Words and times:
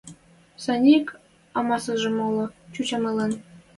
Сеньӹк 0.63 1.07
амасажым 1.57 2.13
моло 2.19 2.45
чӱчӓм 2.73 3.03
ылын. 3.11 3.31